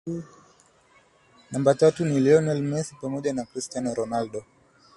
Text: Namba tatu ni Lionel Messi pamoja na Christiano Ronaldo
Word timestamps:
Namba 1.51 1.73
tatu 1.73 2.05
ni 2.05 2.19
Lionel 2.19 2.61
Messi 2.63 2.95
pamoja 3.01 3.33
na 3.33 3.45
Christiano 3.45 3.93
Ronaldo 3.93 4.45